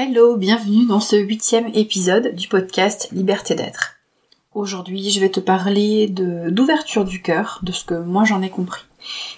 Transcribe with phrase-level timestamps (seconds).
[0.00, 3.96] Hello, bienvenue dans ce huitième épisode du podcast Liberté d'être.
[4.54, 8.84] Aujourd'hui, je vais te parler d'ouverture du cœur, de ce que moi j'en ai compris.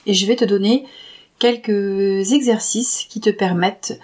[0.05, 0.85] Et je vais te donner
[1.39, 3.99] quelques exercices qui te permettent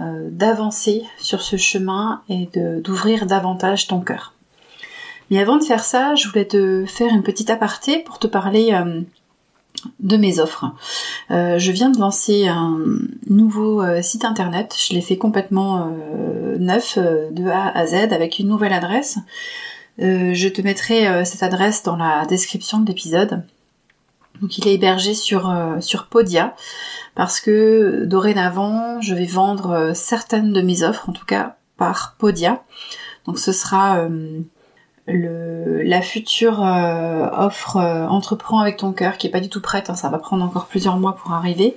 [0.00, 2.48] euh, d'avancer sur ce chemin et
[2.80, 4.34] d'ouvrir davantage ton cœur.
[5.30, 8.72] Mais avant de faire ça, je voulais te faire une petite aparté pour te parler
[8.72, 9.00] euh,
[10.00, 10.66] de mes offres.
[11.30, 12.78] Euh, je viens de lancer un
[13.28, 18.38] nouveau euh, site internet, je l'ai fait complètement euh, neuf de A à Z avec
[18.38, 19.18] une nouvelle adresse.
[19.98, 23.44] je te mettrai cette adresse dans la description de l'épisode.
[24.40, 26.54] Donc il est hébergé sur, sur Podia
[27.14, 32.62] parce que dorénavant je vais vendre certaines de mes offres, en tout cas par Podia.
[33.26, 34.06] Donc ce sera
[35.12, 39.90] la future euh, offre euh, Entreprends avec ton cœur, qui est pas du tout prête,
[39.90, 41.74] hein, ça va prendre encore plusieurs mois pour arriver,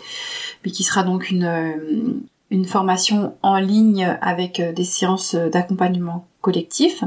[0.63, 7.03] mais qui sera donc une, euh, formation en ligne avec des séances d'accompagnement collectif.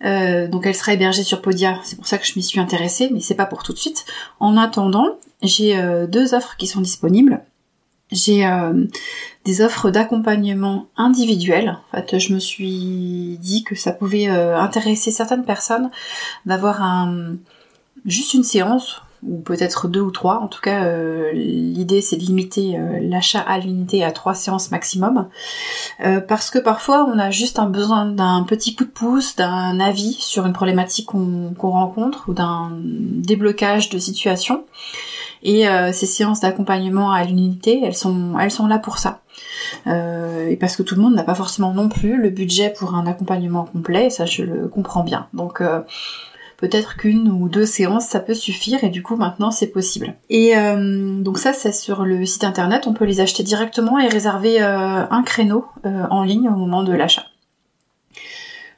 [0.00, 3.20] donc elle sera hébergée sur Podia, c'est pour ça que je m'y suis intéressée, mais
[3.20, 4.06] c'est pas pour tout de suite.
[4.40, 7.42] En attendant, j'ai deux offres qui sont disponibles.
[8.10, 8.86] J'ai euh,
[9.44, 11.78] des offres d'accompagnement individuel.
[11.92, 15.90] En fait, je me suis dit que ça pouvait euh, intéresser certaines personnes
[16.46, 17.08] d'avoir
[18.06, 20.38] juste une séance ou peut-être deux ou trois.
[20.38, 25.28] En tout cas, euh, l'idée c'est de limiter l'achat à l'unité à trois séances maximum,
[26.28, 30.14] parce que parfois on a juste un besoin d'un petit coup de pouce, d'un avis
[30.14, 34.64] sur une problématique qu'on rencontre ou d'un déblocage de situation.
[35.42, 39.20] Et euh, ces séances d'accompagnement à l'unité, elles sont, elles sont là pour ça.
[39.86, 42.94] Euh, et parce que tout le monde n'a pas forcément non plus le budget pour
[42.94, 45.28] un accompagnement complet, ça je le comprends bien.
[45.32, 45.80] Donc euh,
[46.56, 50.14] peut-être qu'une ou deux séances ça peut suffire et du coup maintenant c'est possible.
[50.28, 54.58] Et donc ça c'est sur le site internet, on peut les acheter directement et réserver
[54.60, 57.26] un créneau en ligne au moment de l'achat.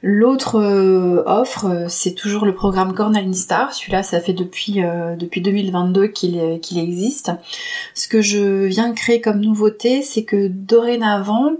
[0.03, 3.71] L'autre euh, offre, euh, c'est toujours le programme Cornell Star.
[3.71, 7.31] Celui-là, ça fait depuis euh, depuis 2022 qu'il qu'il existe.
[7.93, 11.51] Ce que je viens créer comme nouveauté, c'est que dorénavant,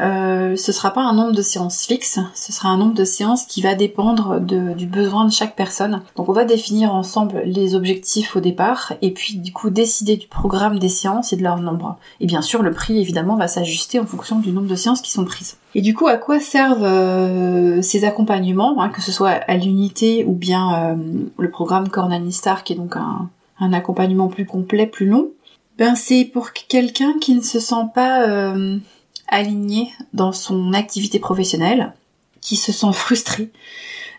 [0.00, 3.44] euh, ce sera pas un nombre de séances fixe, ce sera un nombre de séances
[3.44, 6.02] qui va dépendre du besoin de chaque personne.
[6.16, 10.26] Donc on va définir ensemble les objectifs au départ et puis du coup décider du
[10.26, 11.96] programme des séances et de leur nombre.
[12.20, 15.12] Et bien sûr le prix évidemment va s'ajuster en fonction du nombre de séances qui
[15.12, 15.58] sont prises.
[15.76, 20.24] Et du coup à quoi servent euh, ces accompagnements, hein, que ce soit à l'unité
[20.24, 20.96] ou bien euh,
[21.38, 23.28] le programme Cornanistar qui est donc un,
[23.60, 25.28] un accompagnement plus complet, plus long?
[25.78, 28.78] Ben c'est pour quelqu'un qui ne se sent pas euh,
[29.28, 31.92] aligné dans son activité professionnelle,
[32.40, 33.50] qui se sent frustré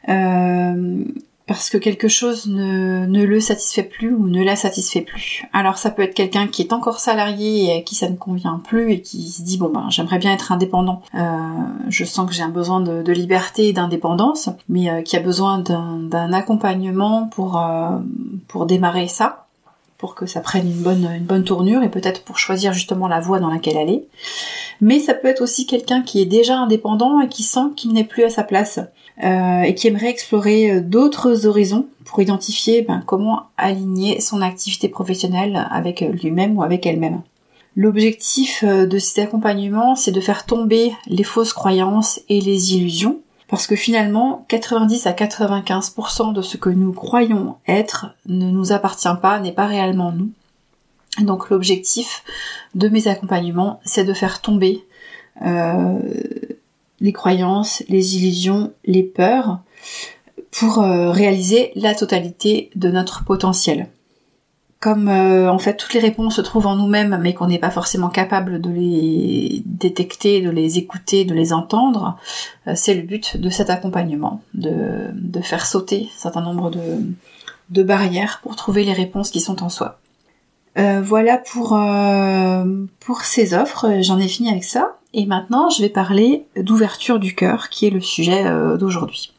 [0.09, 1.03] euh,
[1.47, 5.45] parce que quelque chose ne, ne, le satisfait plus ou ne la satisfait plus.
[5.53, 8.59] Alors ça peut être quelqu'un qui est encore salarié et à qui ça ne convient
[8.63, 11.03] plus et qui se dit bon ben j'aimerais bien être indépendant.
[11.13, 11.39] Euh,
[11.87, 15.19] je sens que j'ai un besoin de, de liberté et d'indépendance, mais euh, qui a
[15.19, 17.63] besoin d'un accompagnement pour
[18.47, 19.44] pour démarrer ça
[20.05, 23.19] pour que ça prenne une bonne, une bonne tournure et peut-être pour choisir justement la
[23.19, 24.05] voie dans laquelle aller.
[24.79, 28.03] Mais ça peut être aussi quelqu'un qui est déjà indépendant et qui sent qu'il n'est
[28.03, 28.79] plus à sa place
[29.23, 34.89] euh, et qui aimerait explorer euh, d'autres horizons pour identifier ben, comment aligner son activité
[34.89, 37.23] professionnelle avec lui-même ou avec elle-même.
[37.75, 43.21] L'objectif euh, de cet accompagnement, c'est de faire tomber les fausses croyances et les illusions
[43.47, 49.07] parce que finalement, 90 à 95% de ce que nous croyons être ne nous appartient
[49.21, 50.31] pas, n'est pas réellement nous.
[51.21, 52.23] Donc l'objectif
[52.73, 54.83] de mes accompagnements, c'est de faire tomber
[55.43, 55.99] euh,
[56.99, 59.59] les croyances, les illusions, les peurs,
[60.51, 63.89] pour euh, réaliser la totalité de notre potentiel
[64.85, 67.71] comme euh, en fait toutes les réponses se trouvent en nous-mêmes mais qu'on n'est pas
[67.71, 72.19] forcément capable de les détecter, de les écouter, de les entendre,
[72.67, 76.99] euh, c'est le but de cet accompagnement, de, de faire sauter un certain nombre de,
[77.71, 79.97] de, barrières pour trouver les réponses qui sont en soi.
[80.77, 81.69] Euh, voilà pour,
[82.99, 84.97] pour ces offres, j'en ai fini avec ça.
[85.15, 88.43] Et maintenant je vais parler d'ouverture du cœur qui est le sujet
[88.77, 89.33] d'aujourd'hui.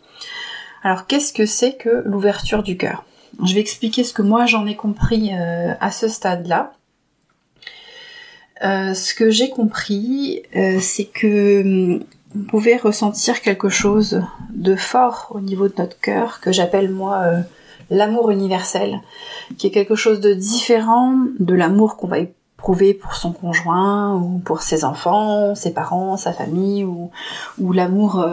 [0.82, 3.04] Alors qu'est-ce que c'est que l'ouverture du cœur?
[3.44, 6.72] Je vais expliquer ce que moi j'en ai compris euh, à ce stade-là.
[8.64, 12.04] Euh, ce que j'ai compris, euh, c'est que hum,
[12.34, 17.24] on pouvait ressentir quelque chose de fort au niveau de notre cœur, que j'appelle moi
[17.88, 19.00] l'amour universel,
[19.56, 24.38] qui est quelque chose de différent de l'amour qu'on va éprouver pour son conjoint ou
[24.38, 27.10] pour ses enfants, ses parents, sa famille ou,
[27.58, 28.26] ou l'amour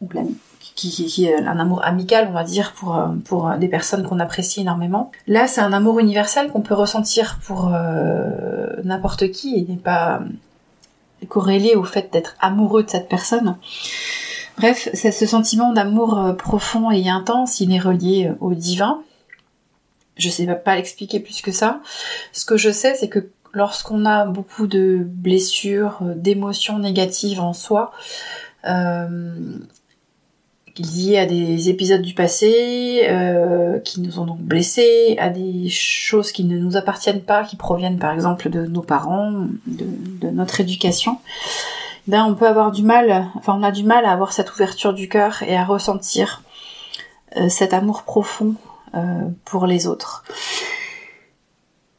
[0.00, 0.08] ou
[0.76, 4.60] qui, est un amour amical, on va dire, pour, euh, pour des personnes qu'on apprécie
[4.60, 5.10] énormément.
[5.26, 10.20] Là, c'est un amour universel qu'on peut ressentir pour euh, n'importe qui et n'est pas
[11.28, 13.56] corrélé au fait d'être amoureux de cette personne.
[14.58, 19.02] Bref, c'est ce sentiment d'amour euh, profond et intense, il est relié au divin.
[20.18, 21.80] Je sais pas l'expliquer plus que ça.
[22.32, 27.92] Ce que je sais, c'est que lorsqu'on a beaucoup de blessures, d'émotions négatives en soi,
[28.66, 29.58] euh,
[30.78, 36.32] liées à des épisodes du passé euh, qui nous ont donc blessés, à des choses
[36.32, 41.18] qui ne nous appartiennent pas, qui proviennent par exemple de nos parents, de, notre éducation,
[42.06, 44.92] ben on peut avoir du mal, enfin on a du mal à avoir cette ouverture
[44.92, 46.42] du cœur et à ressentir
[47.36, 48.54] euh, cet amour profond
[48.94, 50.24] euh, pour les autres.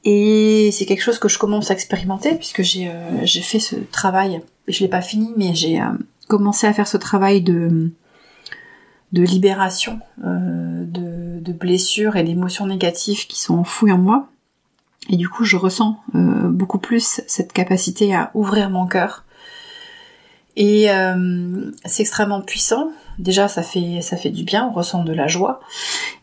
[0.03, 2.89] Et c'est quelque chose que je commence à expérimenter puisque j'ai
[3.23, 5.81] j'ai fait ce travail, je l'ai pas fini, mais j'ai
[6.29, 7.91] commencé à faire ce travail de
[9.11, 14.27] de libération euh, de, blessures et d'émotions négatives qui sont enfouies en moi.
[15.09, 19.23] Et du coup, je ressens euh, beaucoup plus cette capacité à ouvrir mon cœur.
[20.55, 22.91] Et euh, c'est extrêmement puissant.
[23.17, 25.61] Déjà, ça fait ça fait du bien, on ressent de la joie.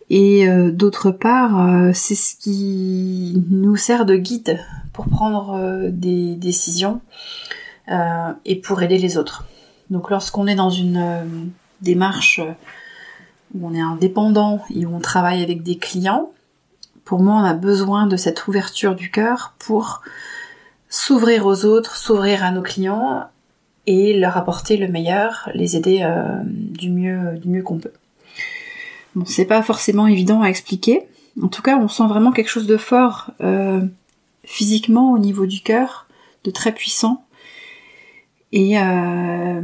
[0.09, 4.61] Et d'autre part, c'est ce qui nous sert de guide
[4.93, 7.01] pour prendre des décisions
[7.89, 9.47] et pour aider les autres.
[9.91, 11.51] Donc, lorsqu'on est dans une
[11.85, 12.41] démarche
[13.55, 16.33] où on est indépendant et où on travaille avec des clients,
[17.05, 20.01] pour moi, on a besoin de cette ouverture du cœur pour
[20.89, 23.25] s'ouvrir aux autres, s'ouvrir à nos clients
[23.87, 27.93] et leur apporter le meilleur, les aider euh, du mieux, du mieux qu'on peut.
[29.15, 31.03] Bon, c'est pas forcément évident à expliquer.
[31.43, 33.83] En tout cas, on sent vraiment quelque chose de fort euh,
[34.45, 36.07] physiquement au niveau du cœur,
[36.45, 37.25] de très puissant.
[38.53, 39.61] Et, euh,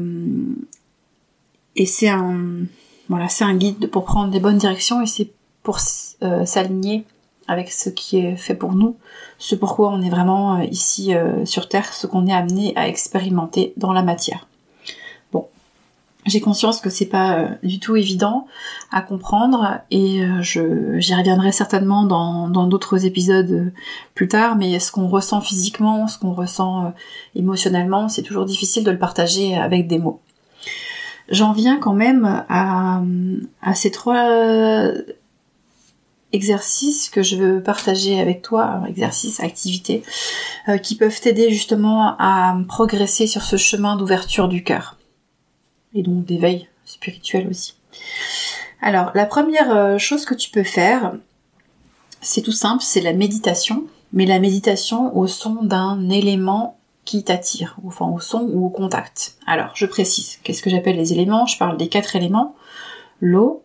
[1.80, 2.66] et c'est un,
[3.08, 5.30] voilà, c'est un guide pour prendre des bonnes directions et c'est
[5.62, 5.78] pour
[6.22, 7.06] euh, s'aligner
[7.48, 8.96] avec ce qui est fait pour nous,
[9.38, 12.86] ce pourquoi on est vraiment euh, ici euh, sur Terre, ce qu'on est amené à
[12.86, 14.46] expérimenter dans la matière.
[15.32, 15.46] Bon,
[16.26, 18.46] j'ai conscience que c'est pas du tout évident
[18.92, 23.72] à comprendre et j'y reviendrai certainement dans d'autres épisodes
[24.14, 26.92] plus tard, mais ce qu'on ressent physiquement, ce qu'on ressent
[27.34, 30.20] émotionnellement, c'est toujours difficile de le partager avec des mots.
[31.30, 33.02] J'en viens quand même à,
[33.74, 34.26] ces trois
[36.32, 40.02] exercices que je veux partager avec toi, exercices, activités,
[40.68, 44.96] euh, qui peuvent t'aider justement à progresser sur ce chemin d'ouverture du cœur.
[45.94, 47.74] Et donc d'éveil spirituel aussi.
[48.80, 51.12] Alors, la première euh, chose que tu peux faire,
[52.20, 56.78] c'est tout simple, c'est la méditation, mais la méditation au son d'un élément
[57.10, 59.34] qui t'attire, enfin au son ou au contact.
[59.44, 61.44] Alors, je précise, qu'est-ce que j'appelle les éléments?
[61.44, 62.54] Je parle des quatre éléments,
[63.20, 63.64] l'eau,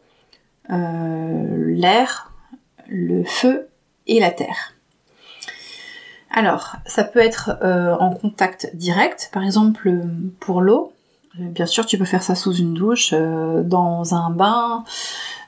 [0.72, 2.32] euh, l'air,
[2.88, 3.68] le feu
[4.08, 4.74] et la terre.
[6.32, 9.96] Alors, ça peut être euh, en contact direct, par exemple
[10.40, 10.92] pour l'eau,
[11.38, 14.86] Bien sûr, tu peux faire ça sous une douche, euh, dans un bain,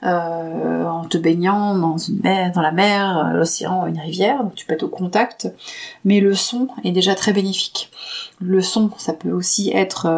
[0.03, 4.43] euh, en te baignant dans une mer, dans la mer, euh, l'océan, une rivière.
[4.43, 5.53] Donc tu peux être au contact.
[6.03, 7.89] Mais le son est déjà très bénéfique.
[8.41, 10.11] Le son, ça peut aussi être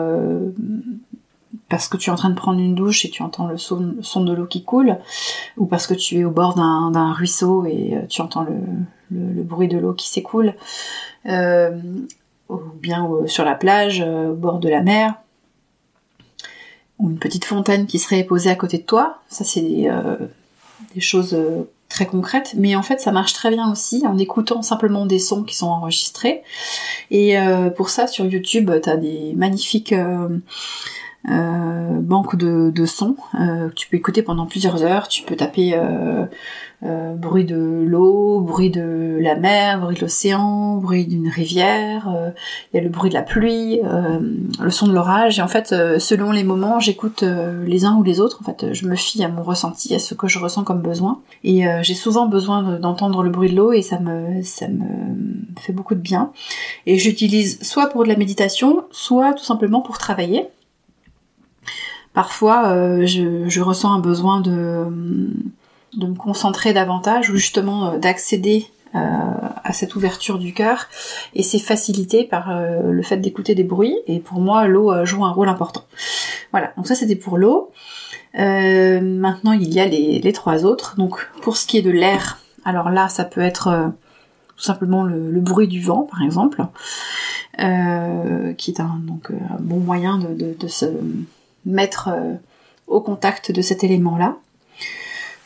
[1.70, 3.80] parce que tu es en train de prendre une douche et tu entends le son,
[3.80, 4.98] de l'eau qui coule,
[5.58, 9.78] ou parce que tu es au bord d'un ruisseau et tu entends le, bruit de
[9.78, 10.56] l'eau qui s'écoule,
[11.26, 15.14] ou bien sur la plage, au bord de la mer
[17.00, 19.20] ou une petite fontaine qui serait posée à côté de toi.
[19.30, 20.18] Ça, c'est des, euh,
[21.00, 25.06] choses euh, très concrètes, mais en fait, ça marche très bien aussi en écoutant simplement
[25.06, 26.44] des sons qui sont enregistrés.
[27.10, 29.96] Et euh, pour ça, sur YouTube, tu des magnifiques
[31.26, 35.08] banques de, de sons que tu peux écouter pendant plusieurs heures.
[35.08, 35.76] Tu peux taper
[36.82, 42.30] euh, bruit de l'eau, bruit de la mer, bruit de l'océan, bruit d'une rivière, euh,
[42.72, 44.20] il y a le bruit de la pluie, euh,
[44.62, 48.22] le son de l'orage, et en fait, selon les moments, j'écoute les uns ou les
[48.22, 50.82] autres, en fait, je me fie à mon ressenti, à ce que je ressens comme
[50.82, 54.86] besoin, et j'ai souvent besoin d'entendre le bruit de l'eau, et ça me, ça me
[55.60, 56.32] fait beaucoup de bien,
[56.86, 60.48] et j'utilise soit pour de la méditation, soit tout simplement pour travailler.
[62.20, 64.86] Parfois, je, je, ressens un besoin de
[65.98, 69.00] de me concentrer davantage ou justement euh, d'accéder euh,
[69.64, 70.88] à cette ouverture du cœur
[71.36, 75.24] et c'est facilité par euh, le fait d'écouter des bruits et pour moi l'eau joue
[75.26, 75.84] un rôle important.
[76.52, 77.72] Voilà, donc ça c'était pour l'eau.
[78.34, 80.96] maintenant il y a les, trois autres.
[80.98, 83.92] Donc pour ce qui est de l'air, alors là ça peut être
[84.56, 86.66] tout simplement le, bruit du vent par exemple,
[87.58, 90.88] qui est un, donc, un bon moyen de se
[91.66, 92.10] mettre
[92.88, 94.38] au contact de cet élément là.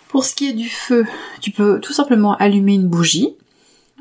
[0.08, 1.06] Pour ce qui est du feu,
[1.42, 3.36] tu peux tout simplement allumer une bougie.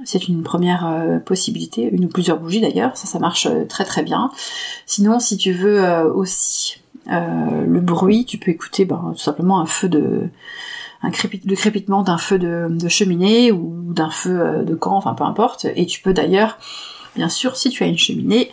[0.05, 4.31] C'est une première possibilité, une ou plusieurs bougies d'ailleurs, ça ça marche très très bien.
[4.87, 5.83] Sinon si tu veux
[6.15, 10.29] aussi le bruit, tu peux écouter ben, tout simplement un feu de
[11.03, 15.67] un le crépitement d'un feu de, cheminée ou d'un feu de camp, enfin peu importe.
[15.77, 16.59] Et tu peux d'ailleurs,
[17.17, 18.51] bien sûr, si tu as une cheminée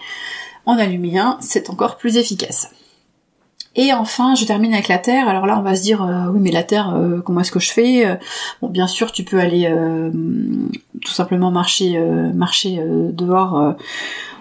[0.65, 2.71] en aluminium, c'est encore plus efficace.
[3.75, 5.29] Et enfin, je termine avec la terre.
[5.29, 7.59] Alors là, on va se dire, euh, oui, mais la terre, euh, comment est-ce que
[7.59, 8.15] je fais euh,
[8.61, 9.71] Bon, bien sûr, tu peux aller
[11.05, 11.99] tout simplement marcher,
[12.33, 12.83] marcher
[13.13, 13.75] dehors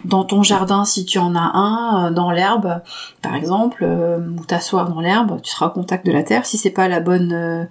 [0.04, 2.80] dans ton jardin si tu en as un, dans l'herbe,
[3.22, 5.40] par exemple, ou t'asseoir dans l'herbe.
[5.42, 6.46] Tu seras au contact de la terre.
[6.46, 7.68] Si c'est pas la bonne,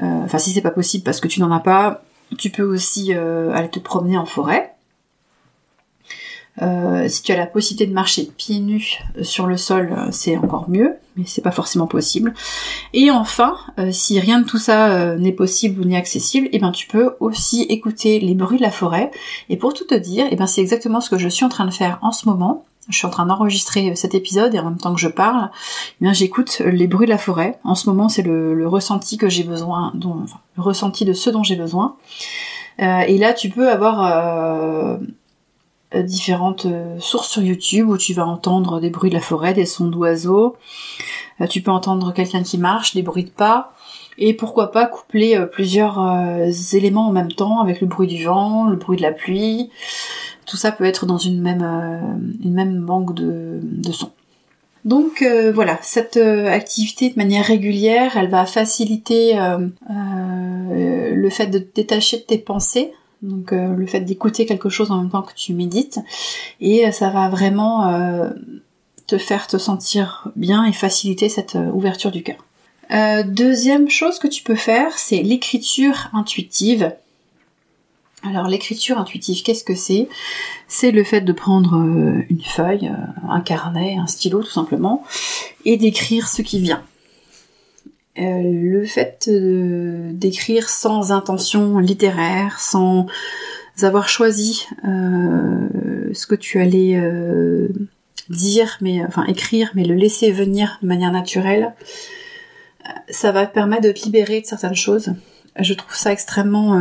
[0.00, 2.02] enfin si c'est pas possible parce que tu n'en as pas,
[2.36, 4.74] tu peux aussi aller te promener en forêt.
[6.62, 10.08] Euh, si tu as la possibilité de marcher pieds nus euh, sur le sol, euh,
[10.10, 12.34] c'est encore mieux, mais c'est pas forcément possible.
[12.92, 13.56] Et enfin,
[13.90, 17.62] si rien de tout ça n'est possible ou n'est accessible, eh ben tu peux aussi
[17.62, 19.10] écouter les bruits de la forêt.
[19.48, 21.66] Et pour tout te dire, eh ben c'est exactement ce que je suis en train
[21.66, 22.64] de faire en ce moment.
[22.88, 25.50] Je suis en train d'enregistrer cet épisode et en même temps que je parle,
[26.00, 27.58] eh bien j'écoute les bruits de la forêt.
[27.62, 30.24] En ce moment, c'est le, ressenti que j'ai besoin, dont,
[30.56, 31.96] le ressenti de ce dont j'ai besoin.
[32.78, 34.96] et là, tu peux avoir euh,
[35.94, 39.66] différentes euh, sources sur YouTube où tu vas entendre des bruits de la forêt, des
[39.66, 40.56] sons d'oiseaux,
[41.40, 43.72] euh, tu peux entendre quelqu'un qui marche, des bruits de pas,
[44.18, 45.96] et pourquoi pas coupler plusieurs
[46.72, 49.70] éléments en même temps avec le bruit du vent, le bruit de la pluie.
[50.44, 51.62] Tout ça peut être dans une même,
[52.42, 54.10] une banque de, de sons.
[54.84, 59.38] Donc voilà, cette activité de manière régulière, elle va faciliter
[59.88, 62.92] le fait de te détacher de tes pensées,
[63.22, 66.00] donc euh, le fait d'écouter quelque chose en même temps que tu médites,
[66.60, 68.30] et euh, ça va vraiment euh,
[69.06, 72.44] te faire te sentir bien et faciliter cette ouverture du cœur.
[73.26, 76.94] deuxième chose que tu peux faire, c'est l'écriture intuitive.
[78.24, 80.08] Alors l'écriture intuitive, qu'est-ce que c'est?
[80.66, 81.74] C'est le fait de prendre
[82.28, 82.92] une feuille,
[83.28, 85.04] un carnet, un stylo tout simplement,
[85.64, 86.82] et d'écrire ce qui vient.
[88.18, 93.06] Euh, le fait d'écrire sans intention littéraire, sans
[93.82, 95.68] avoir choisi euh,
[96.12, 97.68] ce que tu allais euh,
[98.28, 101.74] dire, mais enfin écrire, mais le laisser venir de manière naturelle,
[103.08, 105.12] ça va te permettre de te libérer de certaines choses.
[105.60, 106.80] Je trouve ça extrêmement,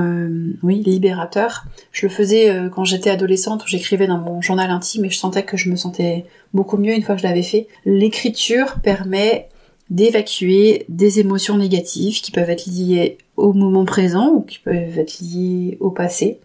[0.62, 1.65] oui, libérateur.
[1.91, 5.44] Je le faisais quand j'étais adolescente, où j'écrivais dans mon journal intime et je sentais
[5.44, 7.67] que je me sentais beaucoup mieux une fois que je l'avais fait.
[7.86, 9.50] L'écriture permet
[9.89, 15.20] d'évacuer des émotions négatives qui peuvent être liées au moment présent ou qui peuvent être
[15.22, 16.39] liées au passé.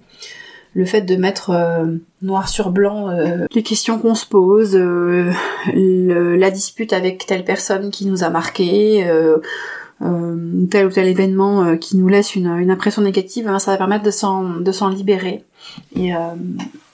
[0.75, 5.31] Le fait de mettre euh, noir sur blanc euh, les questions qu'on se pose, euh,
[5.75, 9.07] la dispute avec telle personne qui nous a marqué,
[10.71, 14.11] tel ou tel événement qui nous laisse une, impression négative, hein, ça va permettre de
[14.11, 15.45] s'en, de s'en libérer.
[15.95, 16.13] Et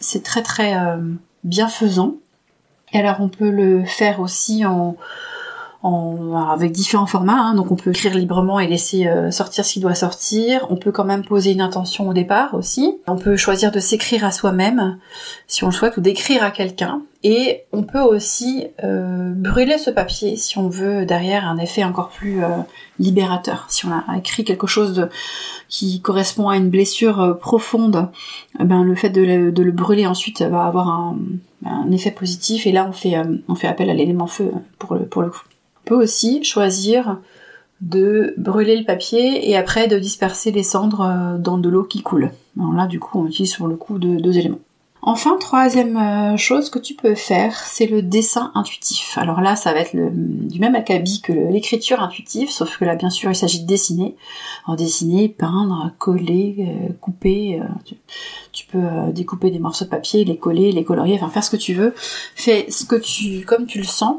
[0.01, 0.75] c'est très très
[1.45, 2.17] bienfaisant.
[2.93, 4.97] Et alors on peut le faire aussi en
[5.85, 7.41] avec différents formats.
[7.41, 7.55] Hein.
[7.55, 10.67] donc on peut écrire librement et laisser euh, sortir ce qui doit sortir.
[10.71, 12.99] On peut quand même poser une intention au départ aussi.
[13.07, 14.99] On peut choisir de s'écrire à soi-même
[15.47, 17.03] si on le souhaite ou d'écrire à quelqu'un.
[17.25, 22.11] Et on peut aussi euh, brûler ce papier si on veut derrière un effet encore
[22.11, 22.49] plus euh,
[22.99, 23.67] libérateur.
[23.69, 25.09] Si on a écrit quelque chose de,
[25.69, 28.09] qui correspond à une blessure profonde,
[28.61, 31.19] eh ben le fait de le, brûler ensuite va avoir un,
[31.65, 32.67] un, effet positif.
[32.67, 33.17] Et là on fait
[33.49, 35.43] on fait appel à l'élément feu pour le pour le coup
[35.89, 37.19] peut aussi choisir
[37.81, 42.03] de brûler le papier et après de disperser les cendres euh, dans de l'eau qui
[42.03, 42.31] coule.
[42.59, 44.59] Alors là, du coup, on utilise sur le coup de deux éléments.
[45.01, 49.17] Enfin, troisième euh, chose que tu peux faire, c'est le dessin intuitif.
[49.17, 53.09] Alors là, ça va être du même acabit que l'écriture intuitive, sauf que là, bien
[53.09, 54.17] sûr, il s'agit de dessiner.
[54.67, 57.61] Alors dessiner, peindre, coller, euh, couper.
[58.71, 61.75] Peux découper des morceaux de papier, les coller, les colorier, enfin faire ce que tu
[61.75, 61.95] veux.
[61.97, 64.17] Fais ce que tu, comme tu le sens.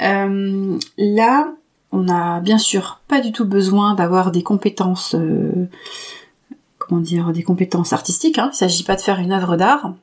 [0.00, 1.52] Euh, là,
[1.92, 5.68] on a bien sûr pas du tout besoin d'avoir des compétences, euh,
[6.78, 8.38] comment dire, des compétences artistiques.
[8.38, 8.50] Hein.
[8.52, 9.94] Il s'agit pas de faire une œuvre d'art.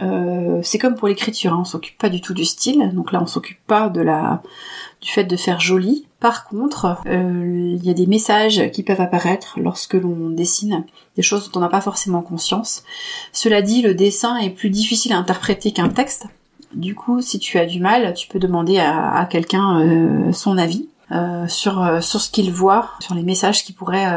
[0.00, 1.58] Euh, c'est comme pour l'écriture, hein.
[1.60, 2.90] on s'occupe pas du tout du style.
[2.94, 6.06] Donc là, on s'occupe pas du fait de faire joli.
[6.22, 10.84] Par contre, il y a des messages qui peuvent apparaître lorsque l'on dessine,
[11.16, 12.84] des choses dont on n'a pas forcément conscience.
[13.32, 16.26] Cela dit, le dessin est plus difficile à interpréter qu'un texte.
[16.74, 20.88] Du coup, si tu as du mal, tu peux demander à, quelqu'un euh, son avis.
[21.10, 24.08] Euh, sur, euh, sur ce qu'il voit, sur les messages qui pourraient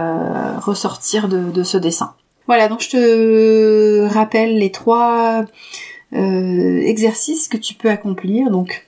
[0.60, 2.14] ressortir de, ce dessin.
[2.46, 5.44] Voilà, donc je te rappelle les trois
[6.14, 8.52] exercices que tu peux accomplir.
[8.52, 8.88] Donc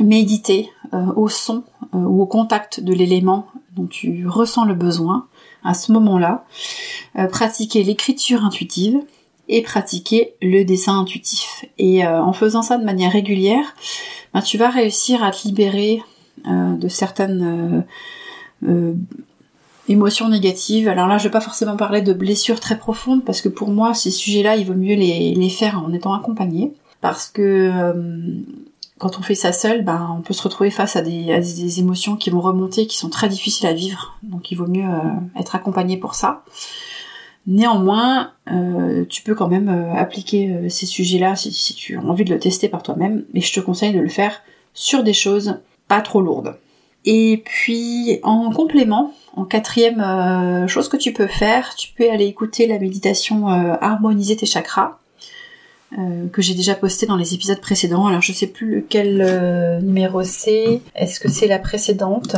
[0.00, 5.26] méditer au son ou au contact de l'élément dont tu ressens le besoin.
[5.64, 6.44] à ce moment-là,
[7.30, 8.98] pratiquer l'écriture intuitive
[9.48, 11.64] et pratiquer le dessin intuitif.
[11.78, 13.74] Et en faisant ça de manière régulière,
[14.34, 16.02] ben, tu vas réussir à te libérer
[16.46, 17.84] de certaines
[19.88, 20.88] émotions négatives.
[20.88, 23.94] Alors là, je vais pas forcément parler de blessures très profondes parce que pour moi,
[23.94, 26.72] ces sujets-là, il vaut mieux les, les faire en étant accompagné.
[27.00, 27.92] Parce que euh,
[28.98, 32.30] quand on fait ça seul, ben, on peut se retrouver face à des, émotions qui
[32.30, 34.16] vont remonter, qui sont très difficiles à vivre.
[34.22, 36.44] Donc il vaut mieux euh, être accompagné pour ça.
[37.46, 42.38] Néanmoins, euh, tu peux quand même appliquer ces sujets-là si, tu as envie de le
[42.38, 44.42] tester par toi-même, mais je te conseille de le faire
[44.74, 46.56] sur des choses pas trop lourdes.
[47.04, 52.26] Et puis en complément, en quatrième euh, chose que tu peux faire, tu peux aller
[52.26, 54.98] écouter la méditation euh, harmoniser tes chakras
[55.96, 58.06] euh, que j'ai déjà posté dans les épisodes précédents.
[58.06, 60.82] Alors je sais plus lequel numéro c'est.
[60.94, 62.36] Est-ce que c'est la précédente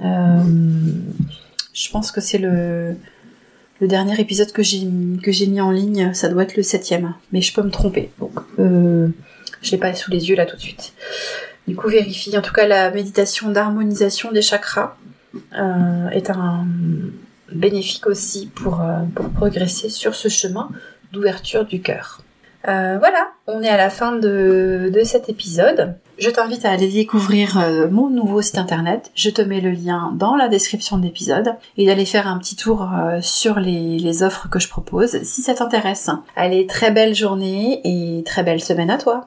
[0.00, 2.96] Je pense que c'est le
[3.80, 4.86] dernier épisode que j'ai
[5.46, 6.12] mis en ligne.
[6.14, 8.10] Ça doit être le septième, mais je peux me tromper.
[8.18, 10.92] Donc je l'ai pas sous les yeux là tout de suite.
[11.66, 12.36] Du coup, vérifie.
[12.38, 14.96] En tout cas, la méditation d'harmonisation des chakras
[15.58, 16.66] euh, est un
[17.52, 20.70] bénéfique aussi pour, euh, pour progresser sur ce chemin
[21.12, 22.22] d'ouverture du cœur.
[22.68, 25.96] Euh, voilà, on est à la fin de, de cet épisode.
[26.18, 27.58] Je t'invite à aller découvrir
[27.90, 29.10] mon nouveau site internet.
[29.14, 32.56] Je te mets le lien dans la description de l'épisode et d'aller faire un petit
[32.56, 32.88] tour
[33.20, 36.08] sur les, les offres que je propose si ça t'intéresse.
[36.34, 39.24] Allez, très belle journée et très belle semaine à toi.